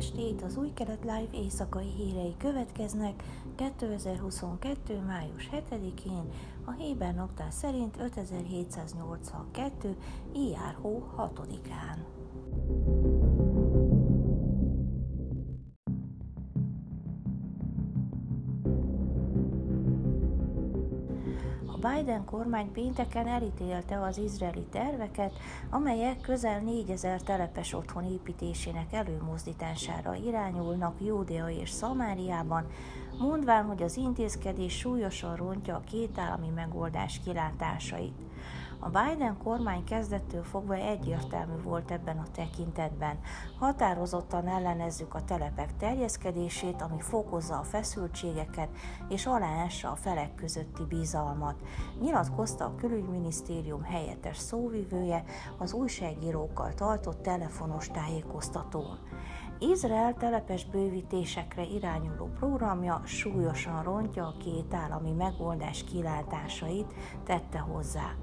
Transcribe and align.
estét! 0.00 0.42
Az 0.42 0.56
új 0.56 0.72
kelet 0.74 1.00
live 1.00 1.28
éjszakai 1.32 1.86
hírei 1.96 2.34
következnek 2.38 3.22
2022. 3.54 4.98
május 5.06 5.50
7-én, 5.52 6.30
a 6.64 6.70
Héber 6.70 7.14
naptár 7.14 7.52
szerint 7.52 7.96
5782. 7.98 9.96
IRH 10.32 10.86
6-án. 11.16 11.98
Biden 21.80 22.24
kormány 22.24 22.72
pénteken 22.72 23.26
elítélte 23.26 24.02
az 24.02 24.18
izraeli 24.18 24.66
terveket, 24.70 25.32
amelyek 25.70 26.20
közel 26.20 26.60
4000 26.60 27.22
telepes 27.22 27.72
otthon 27.72 28.04
építésének 28.04 28.92
előmozdítására 28.92 30.14
irányulnak 30.14 31.00
Júdea 31.00 31.48
és 31.48 31.70
Szamáriában, 31.70 32.66
mondván, 33.18 33.64
hogy 33.64 33.82
az 33.82 33.96
intézkedés 33.96 34.78
súlyosan 34.78 35.36
rontja 35.36 35.76
a 35.76 35.84
kétállami 35.90 36.48
megoldás 36.54 37.20
kilátásait. 37.24 38.14
A 38.82 38.88
Biden 38.88 39.36
kormány 39.44 39.84
kezdettől 39.84 40.42
fogva 40.42 40.74
egyértelmű 40.74 41.62
volt 41.62 41.90
ebben 41.90 42.18
a 42.18 42.30
tekintetben. 42.32 43.18
Határozottan 43.58 44.48
ellenezzük 44.48 45.14
a 45.14 45.24
telepek 45.24 45.76
terjeszkedését, 45.76 46.82
ami 46.82 47.00
fokozza 47.00 47.58
a 47.58 47.62
feszültségeket 47.62 48.68
és 49.08 49.26
aláássa 49.26 49.90
a 49.90 49.96
felek 49.96 50.34
közötti 50.34 50.82
bizalmat. 50.88 51.60
Nyilatkozta 52.00 52.64
a 52.64 52.74
külügyminisztérium 52.74 53.82
helyettes 53.82 54.36
szóvivője 54.36 55.24
az 55.58 55.72
újságírókkal 55.72 56.74
tartott 56.74 57.22
telefonos 57.22 57.88
tájékoztatón. 57.88 58.98
Izrael 59.58 60.14
telepes 60.14 60.64
bővítésekre 60.64 61.64
irányuló 61.64 62.30
programja 62.38 63.00
súlyosan 63.04 63.82
rontja 63.82 64.26
a 64.26 64.36
két 64.38 64.74
állami 64.74 65.12
megoldás 65.12 65.84
kilátásait, 65.84 66.94
tette 67.24 67.58
hozzá. 67.58 68.14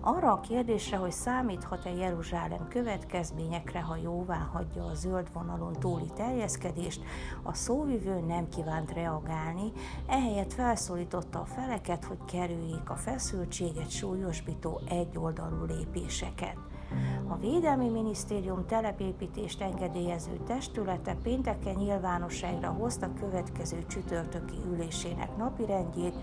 Arra 0.00 0.32
a 0.32 0.40
kérdésre, 0.40 0.96
hogy 0.96 1.10
számíthat-e 1.10 1.90
Jeruzsálem 1.90 2.68
következményekre, 2.68 3.80
ha 3.80 3.96
jóvá 3.96 4.48
hagyja 4.52 4.84
a 4.84 4.94
zöld 4.94 5.28
vonalon 5.32 5.72
túli 5.72 6.10
terjeszkedést, 6.14 7.02
a 7.42 7.54
szóvivő 7.54 8.20
nem 8.20 8.48
kívánt 8.48 8.92
reagálni, 8.92 9.72
ehelyett 10.06 10.52
felszólította 10.52 11.40
a 11.40 11.44
feleket, 11.44 12.04
hogy 12.04 12.18
kerüljék 12.24 12.90
a 12.90 12.96
feszültséget 12.96 13.90
súlyosbító 13.90 14.80
egyoldalú 14.88 15.64
lépéseket. 15.64 16.56
A 17.28 17.36
Védelmi 17.36 17.88
Minisztérium 17.88 18.66
telepépítést 18.66 19.60
engedélyező 19.60 20.40
testülete 20.46 21.16
pénteken 21.22 21.74
nyilvánosságra 21.74 22.68
hozta 22.68 23.12
következő 23.20 23.86
csütörtöki 23.86 24.56
ülésének 24.72 25.36
napirendjét, 25.36 26.14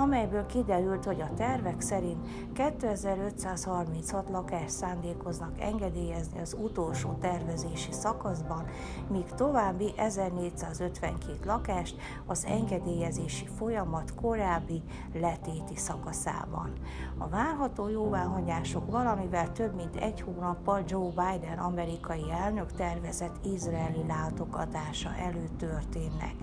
amelyből 0.00 0.46
kiderült, 0.46 1.04
hogy 1.04 1.20
a 1.20 1.34
tervek 1.34 1.80
szerint 1.80 2.52
2536 2.52 4.28
lakást 4.30 4.70
szándékoznak 4.70 5.60
engedélyezni 5.60 6.40
az 6.40 6.56
utolsó 6.62 7.16
tervezési 7.20 7.92
szakaszban, 7.92 8.64
míg 9.08 9.24
további 9.24 9.92
1452 9.96 11.38
lakást 11.44 11.96
az 12.26 12.44
engedélyezési 12.44 13.46
folyamat 13.46 14.14
korábbi 14.14 14.82
letéti 15.14 15.76
szakaszában. 15.76 16.72
A 17.18 17.28
várható 17.28 17.88
jóváhagyások 17.88 18.90
valamivel 18.90 19.52
több 19.52 19.74
mint 19.74 19.96
egy 19.96 20.20
hónappal 20.20 20.82
Joe 20.86 21.08
Biden 21.08 21.58
amerikai 21.58 22.30
elnök 22.30 22.72
tervezett 22.72 23.44
izraeli 23.44 24.04
látogatása 24.06 25.14
előtt 25.14 25.58
történnek. 25.58 26.34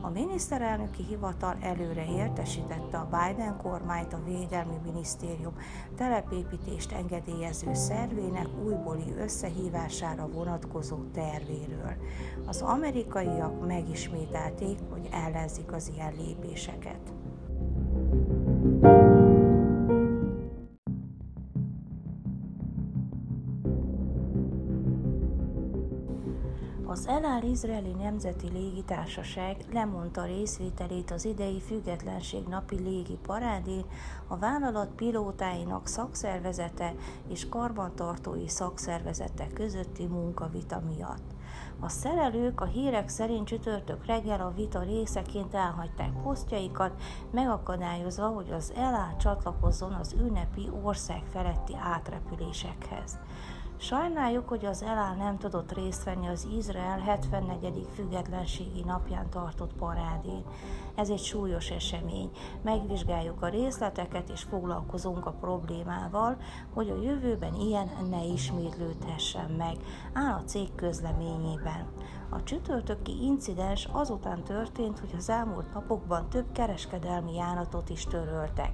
A 0.00 0.10
miniszterelnöki 0.10 1.02
hivatal 1.02 1.56
előre 1.60 2.04
értesítette 2.78 2.98
a 2.98 3.08
Biden 3.10 3.56
kormányt 3.56 4.12
a 4.12 4.22
Védelmi 4.24 4.78
Minisztérium 4.84 5.52
telepépítést 5.96 6.92
engedélyező 6.92 7.74
szervének 7.74 8.46
újbóli 8.64 9.14
összehívására 9.18 10.28
vonatkozó 10.28 10.96
tervéről. 11.12 11.94
Az 12.46 12.62
amerikaiak 12.62 13.66
megismételték, 13.66 14.78
hogy 14.90 15.08
ellenzik 15.12 15.72
az 15.72 15.90
ilyen 15.94 16.12
lépéseket. 16.16 17.17
Elál 27.08 27.42
Izraeli 27.42 27.92
Nemzeti 27.92 28.48
Légitársaság 28.48 29.56
lemondta 29.72 30.24
részvételét 30.24 31.10
az 31.10 31.24
idei 31.24 31.60
függetlenség 31.60 32.46
napi 32.48 32.76
légi 32.80 33.18
parádén 33.22 33.84
a 34.26 34.36
vállalat 34.36 34.94
pilótáinak 34.94 35.86
szakszervezete 35.86 36.94
és 37.28 37.48
karbantartói 37.48 38.48
szakszervezete 38.48 39.46
közötti 39.54 40.06
munkavita 40.06 40.82
miatt. 40.88 41.34
A 41.80 41.88
szerelők 41.88 42.60
a 42.60 42.64
hírek 42.64 43.08
szerint 43.08 43.46
csütörtök 43.46 44.06
reggel 44.06 44.40
a 44.40 44.52
vita 44.56 44.82
részeként 44.82 45.54
elhagyták 45.54 46.12
posztjaikat, 46.22 47.02
megakadályozva, 47.30 48.26
hogy 48.26 48.50
az 48.50 48.72
ELA 48.76 49.16
csatlakozzon 49.18 49.92
az 49.92 50.12
ünnepi 50.12 50.70
ország 50.82 51.22
feletti 51.32 51.74
átrepülésekhez. 51.82 53.18
Sajnáljuk, 53.80 54.48
hogy 54.48 54.64
az 54.64 54.82
ELÁ 54.82 55.14
nem 55.14 55.38
tudott 55.38 55.72
részt 55.72 56.04
venni 56.04 56.28
az 56.28 56.48
Izrael 56.56 56.98
74. 56.98 57.86
függetlenségi 57.94 58.82
napján 58.84 59.30
tartott 59.30 59.72
parádén. 59.72 60.44
Ez 60.94 61.10
egy 61.10 61.22
súlyos 61.22 61.70
esemény. 61.70 62.30
Megvizsgáljuk 62.62 63.42
a 63.42 63.48
részleteket 63.48 64.28
és 64.28 64.42
foglalkozunk 64.42 65.26
a 65.26 65.36
problémával, 65.40 66.36
hogy 66.74 66.90
a 66.90 67.02
jövőben 67.02 67.54
ilyen 67.54 67.90
ne 68.10 68.24
ismétlődhessen 68.24 69.50
meg, 69.50 69.76
áll 70.12 70.32
a 70.32 70.44
cég 70.44 70.74
közleményében. 70.74 71.86
A 72.30 72.42
csütörtöki 72.42 73.24
incidens 73.24 73.88
azután 73.92 74.42
történt, 74.42 74.98
hogy 74.98 75.14
az 75.16 75.28
elmúlt 75.28 75.74
napokban 75.74 76.28
több 76.28 76.52
kereskedelmi 76.52 77.34
járatot 77.34 77.88
is 77.88 78.04
töröltek. 78.04 78.72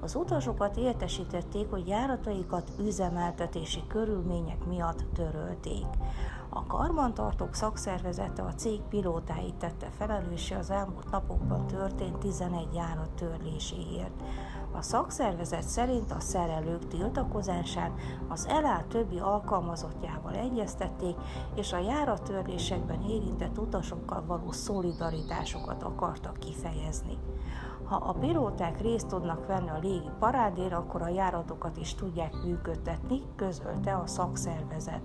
Az 0.00 0.14
utasokat 0.14 0.76
értesítették, 0.76 1.70
hogy 1.70 1.88
járataikat 1.88 2.70
üzemeltetési 2.78 3.82
körülmények 4.46 4.64
miatt 4.66 5.04
törölték. 5.14 5.86
A 6.56 6.66
karbantartók 6.66 7.54
szakszervezete 7.54 8.42
a 8.42 8.54
cég 8.54 8.80
pilótáit 8.80 9.54
tette 9.54 9.90
felelőssé 9.98 10.54
az 10.54 10.70
elmúlt 10.70 11.10
napokban 11.10 11.66
történt 11.66 12.18
11 12.18 12.74
járat 12.74 13.10
törléséért. 13.10 14.22
A 14.72 14.82
szakszervezet 14.82 15.62
szerint 15.62 16.12
a 16.12 16.20
szerelők 16.20 16.88
tiltakozásán 16.88 17.94
az 18.28 18.46
elál 18.46 18.86
többi 18.88 19.18
alkalmazottjával 19.18 20.34
egyeztették, 20.34 21.16
és 21.54 21.72
a 21.72 21.78
járattörlésekben 21.78 23.02
érintett 23.02 23.58
utasokkal 23.58 24.24
való 24.26 24.52
szolidaritásokat 24.52 25.82
akartak 25.82 26.36
kifejezni. 26.38 27.18
Ha 27.84 27.96
a 27.96 28.12
pilóták 28.12 28.80
részt 28.80 29.06
tudnak 29.06 29.46
venni 29.46 29.68
a 29.68 29.78
légi 29.78 30.10
parádér, 30.18 30.72
akkor 30.72 31.02
a 31.02 31.08
járatokat 31.08 31.76
is 31.76 31.94
tudják 31.94 32.34
működtetni, 32.44 33.22
közölte 33.36 33.96
a 33.96 34.06
szakszervezet. 34.06 35.02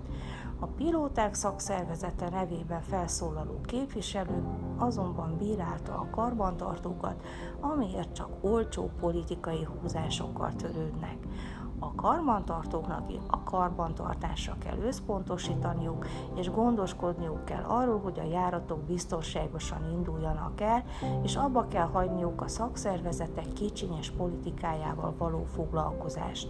A 0.62 0.66
pilóták 0.66 1.34
szakszervezete 1.42 2.28
nevében 2.28 2.82
felszólaló 2.82 3.60
képviselő 3.66 4.42
azonban 4.78 5.36
bírálta 5.38 5.92
a 5.92 6.10
karbantartókat, 6.10 7.22
amiért 7.60 8.14
csak 8.14 8.28
olcsó 8.40 8.90
politikai 9.00 9.64
húzásokkal 9.64 10.52
törődnek. 10.56 11.16
A 11.84 11.94
karbantartóknak 11.94 13.10
a 13.26 13.42
karbantartásra 13.42 14.56
kell 14.58 14.78
összpontosítaniuk, 14.78 16.06
és 16.34 16.50
gondoskodniuk 16.50 17.44
kell 17.44 17.62
arról, 17.62 18.00
hogy 18.00 18.18
a 18.18 18.28
járatok 18.28 18.78
biztonságosan 18.78 19.90
induljanak 19.92 20.60
el, 20.60 20.84
és 21.22 21.36
abba 21.36 21.66
kell 21.66 21.86
hagyniuk 21.86 22.40
a 22.40 22.48
szakszervezetek 22.48 23.52
kicsinyes 23.52 24.10
politikájával 24.10 25.14
való 25.18 25.44
foglalkozást. 25.44 26.48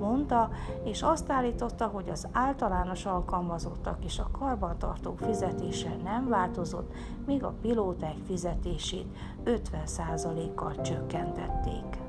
Mondta, 0.00 0.50
és 0.82 1.02
azt 1.02 1.30
állította, 1.30 1.86
hogy 1.86 2.08
az 2.08 2.28
általános 2.32 3.06
alkalmazottak 3.06 4.04
és 4.04 4.18
a 4.18 4.28
karbantartók 4.38 5.18
fizetése 5.18 5.96
nem 6.02 6.28
változott, 6.28 6.92
míg 7.26 7.44
a 7.44 7.54
pilóták 7.60 8.16
fizetését 8.26 9.16
50%-kal 9.44 10.80
csökkentették. 10.80 12.03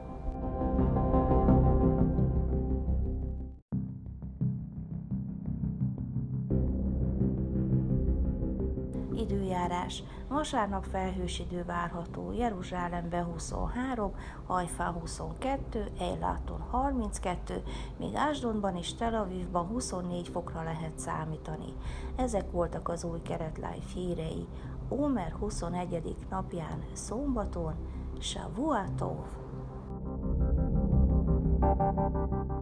Időjárás. 9.26 10.04
Vasárnap 10.28 10.86
felhős 10.86 11.40
idő 11.40 11.64
várható, 11.64 12.32
Jeruzsálemben 12.32 13.24
23, 13.24 14.12
Hajfán 14.48 14.94
22, 14.94 15.92
Eiláton 16.00 16.60
32, 16.60 17.64
míg 17.98 18.16
Ásdonban 18.16 18.76
és 18.76 18.94
Tel 18.94 19.16
Avivban 19.16 19.66
24 19.66 20.28
fokra 20.28 20.64
lehet 20.64 21.00
számítani. 21.00 21.74
Ezek 22.16 22.52
voltak 22.52 22.90
az 22.90 23.04
új 23.04 23.22
keretláj 23.22 23.80
hírei. 23.94 24.48
Ómer 24.90 25.32
21. 25.40 26.16
napján, 26.30 26.84
szombaton, 26.94 27.76
Shavuatov. 28.20 29.44
thank 31.78 32.50
you 32.50 32.55